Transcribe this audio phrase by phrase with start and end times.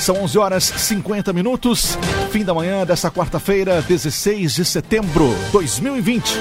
[0.00, 1.98] São 11 horas 50 minutos,
[2.30, 6.38] fim da manhã dessa quarta-feira, 16 de setembro de 2020.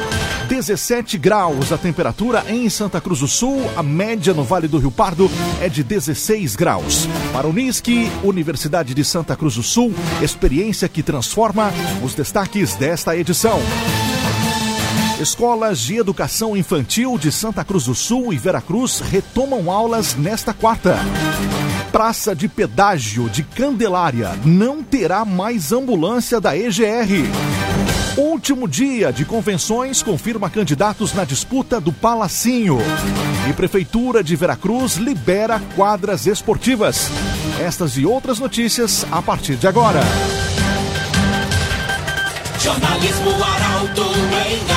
[0.48, 4.92] 17 graus a temperatura em Santa Cruz do Sul, a média no Vale do Rio
[4.92, 7.08] Pardo é de 16 graus.
[7.33, 11.71] Para o NISC, Universidade de Santa Cruz do Sul, experiência que transforma
[12.03, 13.59] os destaques desta edição.
[15.20, 20.95] Escolas de Educação Infantil de Santa Cruz do Sul e Veracruz retomam aulas nesta quarta.
[21.91, 27.26] Praça de Pedágio de Candelária não terá mais ambulância da EGR.
[28.16, 32.77] Último dia de convenções confirma candidatos na disputa do Palacinho.
[33.49, 37.09] E Prefeitura de Veracruz libera quadras esportivas.
[37.59, 40.02] Estas e outras notícias a partir de agora.
[42.59, 44.04] Jornalismo Arauto
[44.49, 44.77] em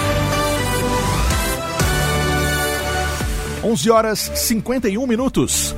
[3.63, 5.75] 11 horas 51 minutos.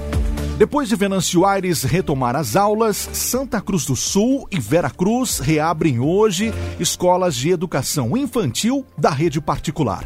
[0.58, 6.00] Depois de Venâncio Aires retomar as aulas, Santa Cruz do Sul e Vera Cruz reabrem
[6.00, 10.06] hoje escolas de educação infantil da rede particular.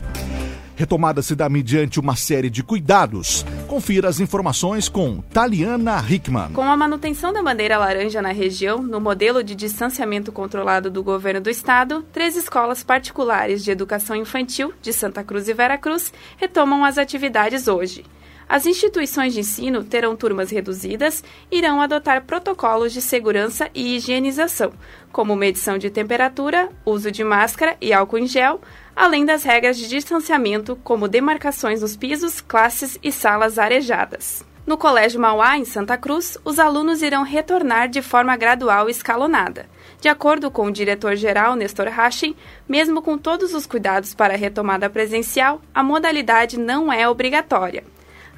[0.77, 3.43] Retomada se dá mediante uma série de cuidados.
[3.67, 6.51] Confira as informações com Taliana Hickman.
[6.53, 11.41] Com a manutenção da bandeira laranja na região, no modelo de distanciamento controlado do governo
[11.41, 16.85] do estado, três escolas particulares de educação infantil de Santa Cruz e Vera Cruz retomam
[16.85, 18.05] as atividades hoje.
[18.49, 24.71] As instituições de ensino terão turmas reduzidas e irão adotar protocolos de segurança e higienização,
[25.11, 28.61] como medição de temperatura, uso de máscara e álcool em gel,
[28.95, 34.45] além das regras de distanciamento, como demarcações nos pisos, classes e salas arejadas.
[34.65, 39.65] No Colégio Mauá, em Santa Cruz, os alunos irão retornar de forma gradual e escalonada.
[40.01, 42.35] De acordo com o diretor-geral Nestor Hachin,
[42.67, 47.83] mesmo com todos os cuidados para a retomada presencial, a modalidade não é obrigatória.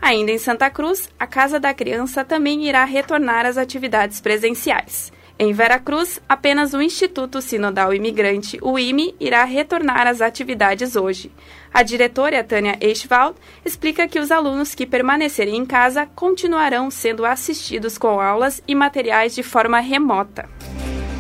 [0.02, 5.12] Ainda em Santa Cruz, a Casa da Criança também irá retornar às atividades presenciais.
[5.42, 11.32] Em Veracruz, apenas o Instituto Sinodal Imigrante, o IME, irá retornar às atividades hoje.
[11.74, 17.98] A diretora Tânia Eichwald explica que os alunos que permanecerem em casa continuarão sendo assistidos
[17.98, 20.50] com aulas e materiais de forma remota.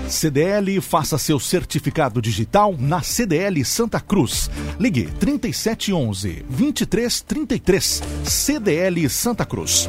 [0.09, 4.49] CDL, faça seu certificado digital na CDL Santa Cruz.
[4.79, 9.87] Ligue 3711 2333 CDL Santa Cruz.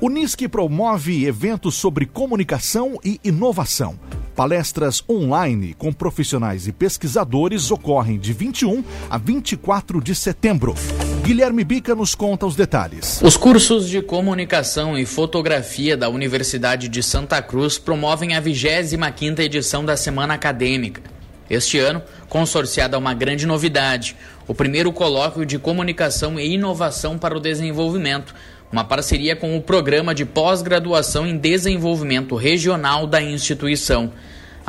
[0.00, 3.98] Unisque promove eventos sobre comunicação e inovação.
[4.34, 10.74] Palestras online com profissionais e pesquisadores ocorrem de 21 a 24 de setembro.
[11.20, 13.20] Guilherme Bica nos conta os detalhes.
[13.22, 19.84] Os cursos de comunicação e fotografia da Universidade de Santa Cruz promovem a 25ª edição
[19.84, 21.02] da Semana Acadêmica.
[21.48, 24.16] Este ano, consorciada uma grande novidade,
[24.48, 28.34] o primeiro colóquio de comunicação e inovação para o desenvolvimento,
[28.72, 34.12] uma parceria com o Programa de Pós-Graduação em Desenvolvimento Regional da instituição.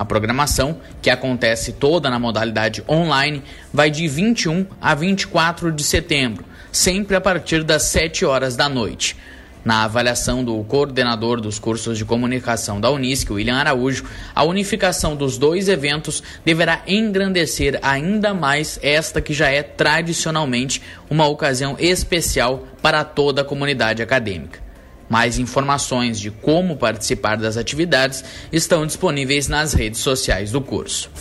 [0.02, 6.44] A programação, que acontece toda na modalidade online, vai de 21 a 24 de setembro,
[6.72, 9.16] sempre a partir das 7 horas da noite.
[9.64, 15.38] Na avaliação do coordenador dos cursos de comunicação da Unisc, William Araújo, a unificação dos
[15.38, 23.04] dois eventos deverá engrandecer ainda mais esta que já é tradicionalmente uma ocasião especial para
[23.04, 24.71] toda a comunidade acadêmica.
[25.12, 31.12] Mais informações de como participar das atividades estão disponíveis nas redes sociais do curso.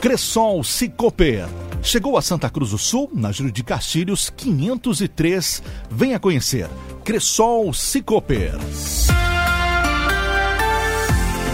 [0.00, 1.46] Cressol Cicoper.
[1.84, 5.62] Chegou a Santa Cruz do Sul, na Júlio de Castilhos 503.
[5.88, 6.68] Venha conhecer.
[7.04, 8.54] Cressol Cicoper.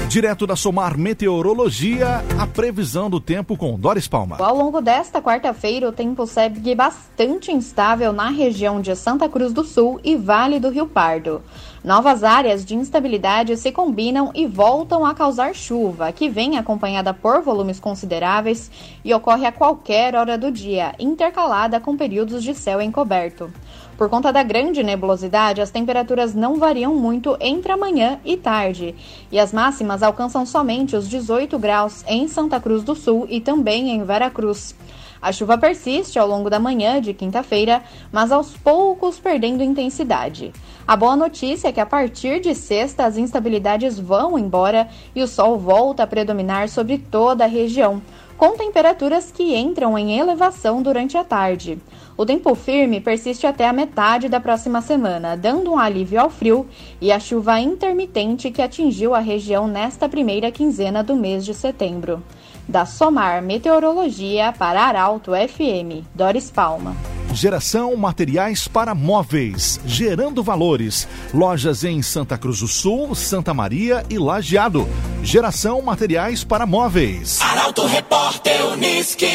[0.08, 4.38] Direto da Somar Meteorologia, a previsão do tempo com Doris Palma.
[4.38, 9.62] Ao longo desta quarta-feira, o tempo segue bastante instável na região de Santa Cruz do
[9.62, 11.42] Sul e Vale do Rio Pardo.
[11.84, 17.42] Novas áreas de instabilidade se combinam e voltam a causar chuva, que vem acompanhada por
[17.42, 18.70] volumes consideráveis
[19.04, 23.52] e ocorre a qualquer hora do dia, intercalada com períodos de céu encoberto.
[23.98, 28.94] Por conta da grande nebulosidade, as temperaturas não variam muito entre a manhã e tarde,
[29.28, 33.90] e as máximas alcançam somente os 18 graus em Santa Cruz do Sul e também
[33.90, 34.72] em Veracruz.
[35.20, 40.52] A chuva persiste ao longo da manhã de quinta-feira, mas aos poucos perdendo intensidade.
[40.86, 45.26] A boa notícia é que a partir de sexta as instabilidades vão embora e o
[45.26, 48.00] sol volta a predominar sobre toda a região
[48.38, 51.76] com temperaturas que entram em elevação durante a tarde.
[52.16, 56.64] O tempo firme persiste até a metade da próxima semana, dando um alívio ao frio
[57.00, 62.22] e à chuva intermitente que atingiu a região nesta primeira quinzena do mês de setembro.
[62.68, 66.94] Da Somar Meteorologia para Arauto FM, Doris Palma.
[67.32, 71.06] Geração Materiais para Móveis, gerando valores.
[71.32, 74.88] Lojas em Santa Cruz do Sul, Santa Maria e Lajeado.
[75.22, 77.40] Geração Materiais para Móveis.
[77.40, 79.26] Arauto Repórter Uniski.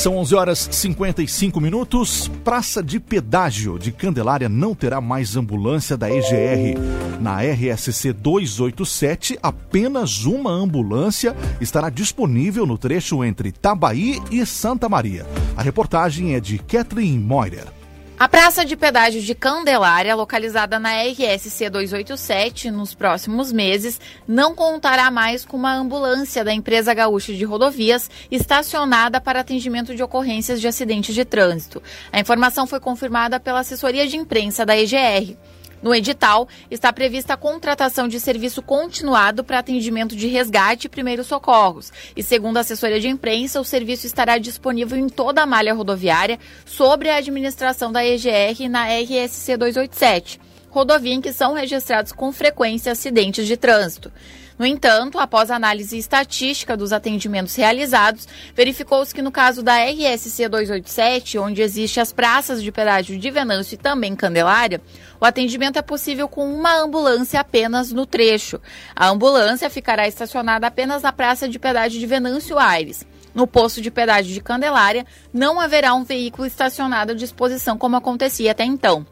[0.00, 2.26] São 11 horas 55 minutos.
[2.42, 6.80] Praça de Pedágio de Candelária não terá mais ambulância da EGR.
[7.20, 15.26] Na RSC 287, apenas uma ambulância estará disponível no trecho entre Tabaí e Santa Maria.
[15.54, 17.79] A reportagem é de Kathleen Moirer.
[18.20, 25.10] A praça de pedágio de Candelária, localizada na RSC 287, nos próximos meses, não contará
[25.10, 30.68] mais com uma ambulância da empresa gaúcha de rodovias estacionada para atendimento de ocorrências de
[30.68, 31.82] acidentes de trânsito.
[32.12, 35.34] A informação foi confirmada pela assessoria de imprensa da EGR.
[35.82, 41.26] No edital, está prevista a contratação de serviço continuado para atendimento de resgate e primeiros
[41.26, 41.90] socorros.
[42.14, 46.38] E segundo a assessoria de imprensa, o serviço estará disponível em toda a malha rodoviária
[46.66, 52.92] sobre a administração da EGR na RSC 287, rodovia em que são registrados com frequência
[52.92, 54.12] acidentes de trânsito.
[54.60, 61.38] No entanto, após análise estatística dos atendimentos realizados, verificou-se que no caso da RSC 287,
[61.38, 64.82] onde existem as praças de pedágio de Venâncio e também Candelária,
[65.18, 68.60] o atendimento é possível com uma ambulância apenas no trecho.
[68.94, 73.06] A ambulância ficará estacionada apenas na praça de pedágio de Venâncio Aires.
[73.34, 78.50] No posto de pedágio de Candelária, não haverá um veículo estacionado à disposição como acontecia
[78.50, 79.06] até então.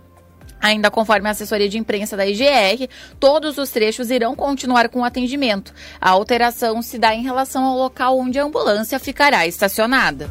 [0.61, 2.89] Ainda conforme a assessoria de imprensa da IGR,
[3.21, 5.73] todos os trechos irão continuar com atendimento.
[6.01, 10.31] A alteração se dá em relação ao local onde a ambulância ficará estacionada.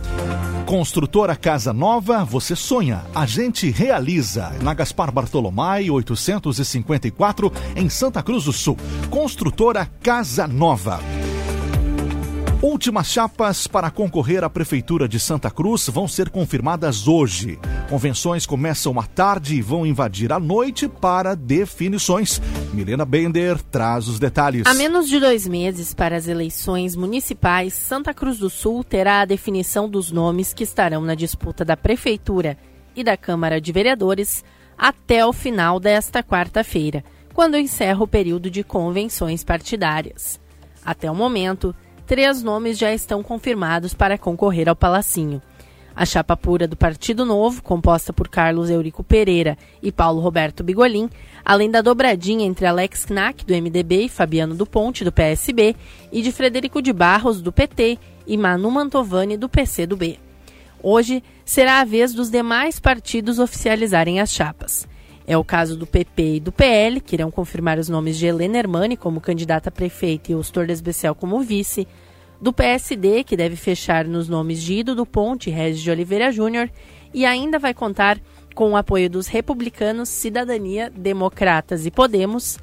[0.67, 4.51] Construtora Casa Nova, você sonha, a gente realiza.
[4.61, 8.75] Na Gaspar Bartolomai, 854, em Santa Cruz do Sul.
[9.09, 10.99] Construtora Casa Nova.
[12.61, 17.59] Últimas chapas para concorrer à Prefeitura de Santa Cruz vão ser confirmadas hoje.
[17.87, 22.41] Convenções começam à tarde e vão invadir à noite para definições.
[22.73, 24.65] Milena Bender traz os detalhes.
[24.65, 29.25] A menos de dois meses para as eleições municipais, Santa Cruz do Sul terá a
[29.25, 32.57] definição dos nomes que estarão na disputa da Prefeitura
[32.95, 34.43] e da Câmara de Vereadores
[34.75, 37.03] até o final desta quarta-feira,
[37.35, 40.39] quando encerra o período de convenções partidárias.
[40.83, 41.75] Até o momento,
[42.07, 45.41] três nomes já estão confirmados para concorrer ao Palacinho.
[45.93, 51.09] A chapa pura do Partido Novo, composta por Carlos Eurico Pereira e Paulo Roberto Bigolin,
[51.43, 55.75] além da dobradinha entre Alex Knack, do MDB, e Fabiano do Ponte, do PSB,
[56.11, 60.19] e de Frederico de Barros, do PT, e Manu Mantovani, do PCdoB.
[60.81, 64.87] Hoje será a vez dos demais partidos oficializarem as chapas.
[65.27, 68.57] É o caso do PP e do PL, que irão confirmar os nomes de Helena
[68.57, 71.85] Hermani como candidata a prefeita e Ostor Desbecel como vice,
[72.41, 76.31] do PSD, que deve fechar nos nomes de Ido do Ponte e Regis de Oliveira
[76.31, 76.69] Júnior,
[77.13, 78.17] e ainda vai contar
[78.55, 82.57] com o apoio dos republicanos, Cidadania, Democratas e Podemos.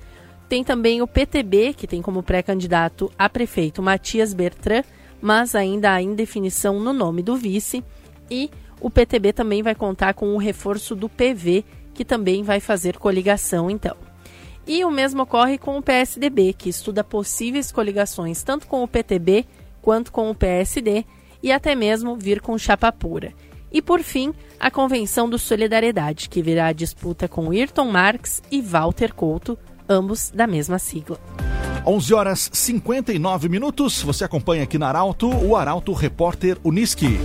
[0.49, 4.85] Tem também o PTB, que tem como pré-candidato a prefeito Matias Bertrand,
[5.21, 7.85] mas ainda há indefinição no nome do vice.
[8.31, 12.99] E o PTB também vai contar com o reforço do PV, que também vai fazer
[12.99, 13.97] coligação então.
[14.67, 19.47] E o mesmo ocorre com o PSDB, que estuda possíveis coligações tanto com o PTB
[19.81, 21.05] quanto com o PSD
[21.43, 23.33] e até mesmo vir com chapa pura.
[23.71, 28.63] E por fim, a Convenção do Solidariedade, que virá a disputa com Ayrton Marx e
[28.63, 29.59] Walter Couto,
[29.89, 31.19] ambos da mesma sigla.
[31.87, 34.01] 11 horas 59 minutos.
[34.03, 37.19] Você acompanha aqui na Arauto o Arauto Repórter Uniski.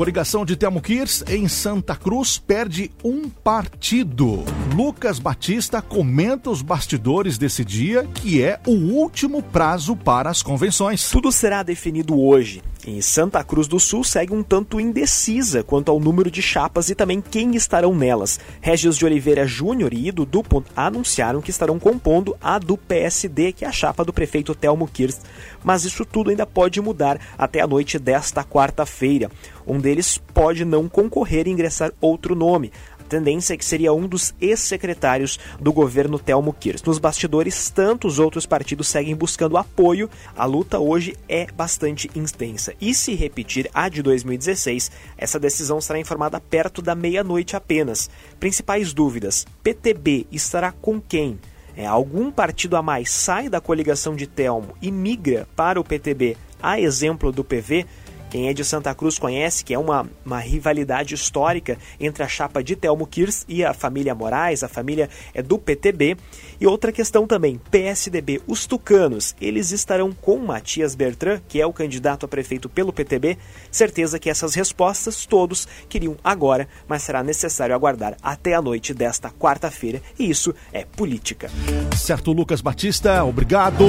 [0.00, 4.42] Coligação de Telmo Kirs em Santa Cruz perde um partido.
[4.74, 11.10] Lucas Batista comenta os bastidores desse dia, que é o último prazo para as convenções.
[11.10, 12.62] Tudo será definido hoje.
[12.86, 16.94] Em Santa Cruz do Sul segue um tanto indecisa quanto ao número de chapas e
[16.94, 18.40] também quem estarão nelas.
[18.58, 23.66] Regis de Oliveira Júnior e Ido Dupont anunciaram que estarão compondo a do PSD, que
[23.66, 25.20] é a chapa do prefeito Telmo Kirst.
[25.62, 29.30] Mas isso tudo ainda pode mudar até a noite desta quarta-feira.
[29.66, 32.72] Um deles pode não concorrer e ingressar outro nome
[33.10, 36.86] tendência é que seria um dos ex-secretários do governo Telmo Kirst.
[36.86, 40.08] Nos bastidores, tantos outros partidos seguem buscando apoio.
[40.36, 42.72] A luta hoje é bastante intensa.
[42.80, 48.08] E se repetir a de 2016, essa decisão será informada perto da meia-noite apenas.
[48.38, 51.38] Principais dúvidas: PTB estará com quem?
[51.76, 56.36] é, algum partido a mais sai da coligação de Telmo e migra para o PTB,
[56.62, 57.86] a exemplo do PV,
[58.30, 62.62] quem é de Santa Cruz conhece que é uma, uma rivalidade histórica entre a chapa
[62.62, 66.16] de Telmo Kirs e a família Moraes, a família é do PTB.
[66.60, 71.72] E outra questão também, PSDB, os tucanos, eles estarão com Matias Bertrand, que é o
[71.72, 73.36] candidato a prefeito pelo PTB.
[73.70, 79.30] Certeza que essas respostas todos queriam agora, mas será necessário aguardar até a noite desta
[79.30, 81.50] quarta-feira, e isso é política.
[81.96, 83.86] Certo, Lucas Batista, obrigado.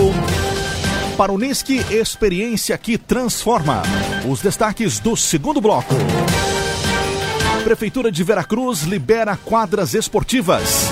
[1.22, 3.84] Para o Unisque, experiência que transforma.
[4.28, 5.94] Os destaques do segundo bloco.
[7.64, 10.90] Prefeitura de Veracruz libera quadras esportivas.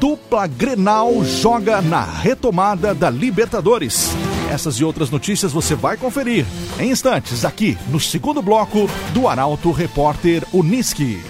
[0.00, 4.10] Dupla Grenal joga na retomada da Libertadores.
[4.50, 6.44] Essas e outras notícias você vai conferir
[6.80, 11.22] em instantes aqui no segundo bloco do Arauto Repórter Unisque.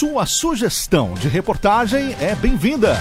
[0.00, 2.98] Sua sugestão de reportagem é bem-vinda.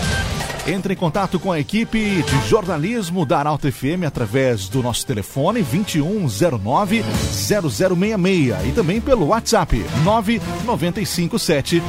[0.67, 5.61] Entre em contato com a equipe de jornalismo da Arauto FM através do nosso telefone
[5.61, 11.81] 2109 0066 e também pelo WhatsApp 9957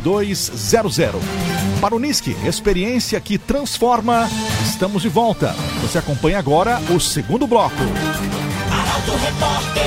[0.00, 1.22] 02200.
[1.78, 4.30] Para o Nisque, experiência que transforma.
[4.64, 5.54] Estamos de volta.
[5.82, 7.76] Você acompanha agora o segundo bloco.
[8.72, 9.86] Arauto Repórter.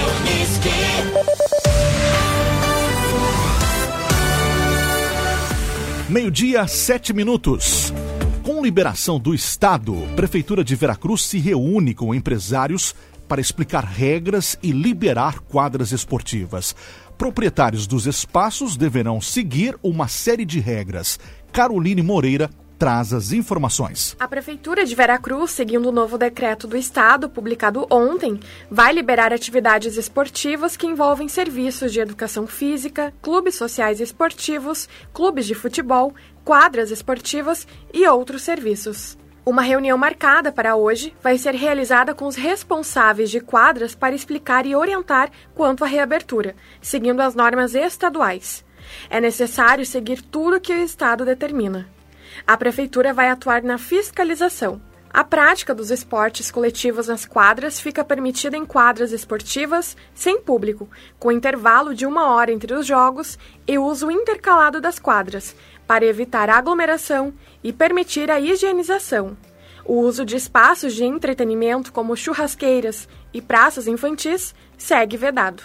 [6.09, 7.93] Meio-dia, sete minutos.
[8.41, 12.95] Com liberação do Estado, Prefeitura de Veracruz se reúne com empresários
[13.27, 16.75] para explicar regras e liberar quadras esportivas.
[17.15, 21.19] Proprietários dos espaços deverão seguir uma série de regras.
[21.51, 22.49] Caroline Moreira
[22.79, 24.15] traz as informações.
[24.17, 28.39] A Prefeitura de Veracruz, seguindo o novo decreto do Estado, publicado ontem,
[28.71, 35.53] vai liberar atividades esportivas que envolvem serviços de educação física, clubes sociais esportivos, clubes de
[35.53, 39.17] futebol, quadras esportivas e outros serviços.
[39.45, 44.65] Uma reunião marcada para hoje vai ser realizada com os responsáveis de quadras para explicar
[44.65, 48.63] e orientar quanto à reabertura, seguindo as normas estaduais.
[49.09, 51.98] É necessário seguir tudo que o Estado determina.
[52.45, 54.81] A Prefeitura vai atuar na fiscalização.
[55.11, 61.31] A prática dos esportes coletivos nas quadras fica permitida em quadras esportivas sem público, com
[61.31, 65.55] intervalo de uma hora entre os jogos e uso intercalado das quadras,
[65.87, 67.33] para evitar aglomeração
[67.63, 69.35] e permitir a higienização.
[69.83, 75.63] O uso de espaços de entretenimento como churrasqueiras e praças infantis segue vedado.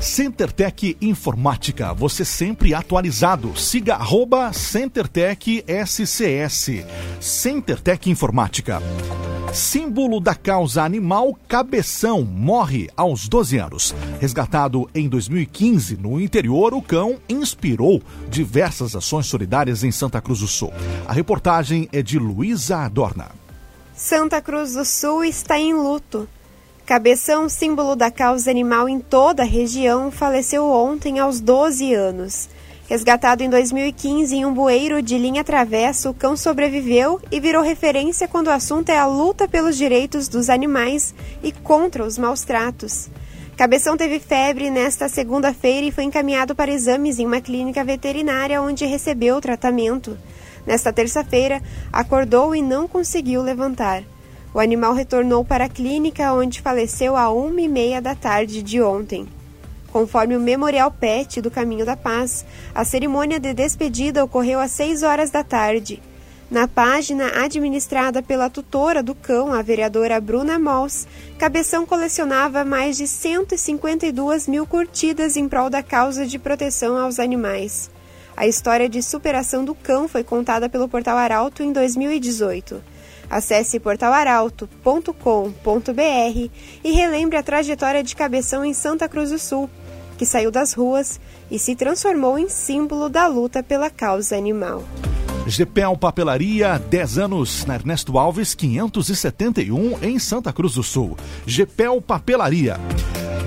[0.00, 3.56] CenterTech Informática, você sempre atualizado.
[3.58, 6.84] Siga arroba CenterTech SCS.
[7.20, 8.82] CenterTech Informática.
[9.52, 13.94] Símbolo da causa animal, Cabeção morre aos 12 anos.
[14.20, 20.46] Resgatado em 2015 no interior, o cão inspirou diversas ações solidárias em Santa Cruz do
[20.46, 20.72] Sul.
[21.06, 23.30] A reportagem é de Luísa Adorna.
[23.94, 26.28] Santa Cruz do Sul está em luto.
[26.86, 32.48] Cabeção, símbolo da causa animal em toda a região, faleceu ontem aos 12 anos.
[32.88, 38.28] Resgatado em 2015 em um bueiro de linha travessa, o cão sobreviveu e virou referência
[38.28, 41.12] quando o assunto é a luta pelos direitos dos animais
[41.42, 43.10] e contra os maus tratos.
[43.56, 48.86] Cabeção teve febre nesta segunda-feira e foi encaminhado para exames em uma clínica veterinária onde
[48.86, 50.16] recebeu tratamento.
[50.64, 51.60] Nesta terça-feira,
[51.92, 54.04] acordou e não conseguiu levantar.
[54.56, 58.80] O animal retornou para a clínica, onde faleceu a uma e meia da tarde de
[58.80, 59.28] ontem.
[59.92, 62.42] Conforme o Memorial Pet do Caminho da Paz,
[62.74, 66.02] a cerimônia de despedida ocorreu às seis horas da tarde.
[66.50, 71.06] Na página administrada pela tutora do cão, a vereadora Bruna Mols,
[71.38, 77.90] Cabeção colecionava mais de 152 mil curtidas em prol da causa de proteção aos animais.
[78.34, 82.95] A história de superação do cão foi contada pelo Portal Arauto em 2018.
[83.28, 86.50] Acesse portalaralto.com.br
[86.84, 89.68] e relembre a trajetória de Cabeção em Santa Cruz do Sul,
[90.16, 94.84] que saiu das ruas e se transformou em símbolo da luta pela causa animal.
[95.46, 101.16] GPL Papelaria, 10 anos, na Ernesto Alves, 571, em Santa Cruz do Sul.
[101.46, 102.80] GPL Papelaria.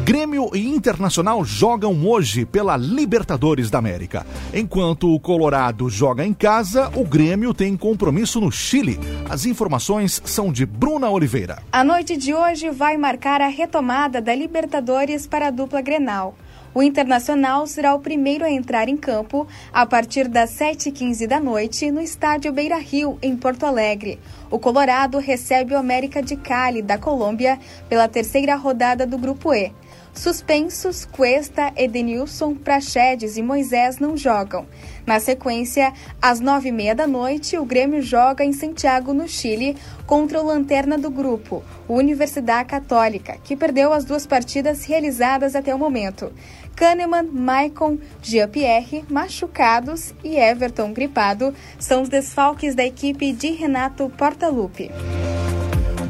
[0.10, 4.26] Grêmio e Internacional jogam hoje pela Libertadores da América.
[4.52, 9.00] Enquanto o Colorado joga em casa, o Grêmio tem compromisso no Chile.
[9.30, 11.62] As informações são de Bruna Oliveira.
[11.72, 16.36] A noite de hoje vai marcar a retomada da Libertadores para a dupla Grenal.
[16.74, 21.92] O Internacional será o primeiro a entrar em campo a partir das 7h15 da noite
[21.92, 24.20] no estádio Beira Rio, em Porto Alegre.
[24.50, 29.72] O Colorado recebe o América de Cali, da Colômbia, pela terceira rodada do Grupo E.
[30.14, 34.66] Suspensos, Cuesta, Edenilson, Praxedes e Moisés não jogam.
[35.06, 39.78] Na sequência, às nove e meia da noite, o Grêmio joga em Santiago, no Chile,
[40.06, 45.74] contra o lanterna do grupo, o Universidade Católica, que perdeu as duas partidas realizadas até
[45.74, 46.32] o momento.
[46.76, 54.90] Kahneman, Maicon, Jean-Pierre, machucados e Everton gripado são os desfalques da equipe de Renato Portaluppi.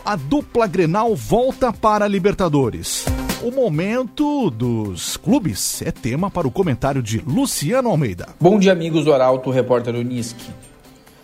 [0.04, 3.06] A dupla Grenal volta para a Libertadores?
[3.42, 8.28] O momento dos clubes é tema para o comentário de Luciano Almeida.
[8.38, 10.50] Bom dia, amigos do Arauto, repórter Unisque.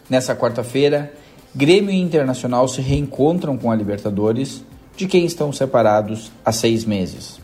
[0.09, 1.13] Nessa quarta-feira,
[1.55, 4.65] Grêmio e Internacional se reencontram com a Libertadores,
[4.97, 7.39] de quem estão separados há seis meses.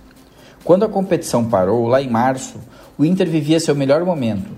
[0.64, 2.58] Quando a competição parou, lá em março,
[2.96, 4.50] o Inter vivia seu melhor momento,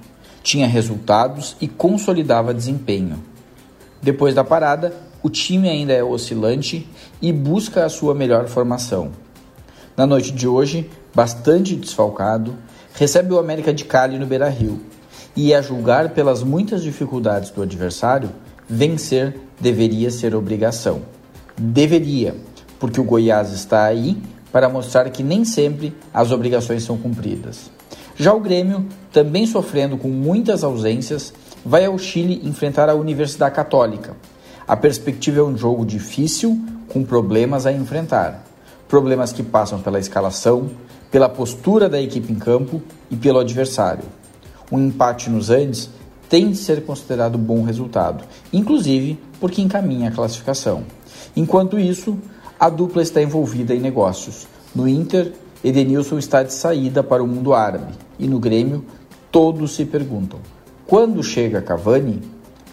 [0.45, 3.21] tinha resultados e consolidava desempenho.
[4.01, 6.89] Depois da parada, o time ainda é oscilante
[7.21, 9.11] e busca a sua melhor formação.
[9.97, 12.55] Na noite de hoje, bastante desfalcado,
[12.95, 14.81] recebe o América de Cali no Beira-Rio.
[15.35, 18.31] E a julgar pelas muitas dificuldades do adversário,
[18.69, 21.03] vencer deveria ser obrigação.
[21.57, 22.37] Deveria,
[22.79, 24.17] porque o Goiás está aí
[24.53, 27.71] para mostrar que nem sempre as obrigações são cumpridas.
[28.17, 31.33] Já o Grêmio, também sofrendo com muitas ausências,
[31.65, 34.17] vai ao Chile enfrentar a Universidade Católica,
[34.69, 36.61] a perspectiva é um jogo difícil,
[36.93, 38.45] com problemas a enfrentar.
[38.87, 40.69] Problemas que passam pela escalação,
[41.11, 44.05] pela postura da equipe em campo e pelo adversário.
[44.71, 45.89] Um empate nos Andes
[46.29, 50.85] tem de ser considerado bom resultado, inclusive porque encaminha a classificação.
[51.35, 52.19] Enquanto isso,
[52.61, 54.47] a dupla está envolvida em negócios.
[54.75, 55.33] No Inter,
[55.65, 58.85] Edenilson está de saída para o mundo árabe e no Grêmio,
[59.33, 60.41] todos se perguntam:
[60.87, 62.21] quando chega Cavani?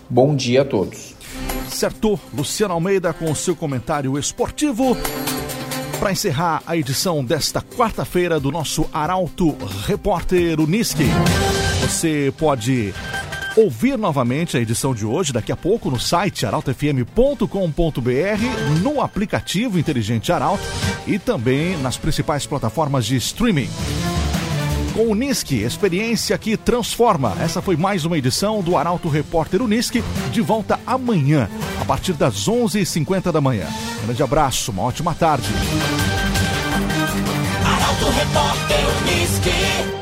[0.09, 1.14] Bom dia a todos.
[1.75, 4.95] Certo, Luciano Almeida com o seu comentário esportivo.
[5.99, 11.03] Para encerrar a edição desta quarta-feira do nosso Arauto Repórter Uniski,
[11.81, 12.93] você pode
[13.57, 17.41] ouvir novamente a edição de hoje daqui a pouco no site arautofm.com.br,
[18.81, 20.63] no aplicativo Inteligente Arauto
[21.05, 23.69] e também nas principais plataformas de streaming
[24.95, 27.35] com o Nisque, experiência que transforma.
[27.41, 31.49] Essa foi mais uma edição do Arauto Repórter Unisque, de volta amanhã,
[31.81, 33.67] a partir das 11h50 da manhã.
[34.01, 35.49] Um grande abraço, uma ótima tarde.
[37.65, 39.95] Arauto Repórter Unisque.